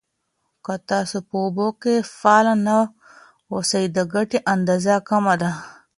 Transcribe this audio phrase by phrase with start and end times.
[0.65, 2.77] که تاسو په اوبو کې فعال نه
[3.53, 5.51] اوسئ، د ګټې اندازه کمه ده.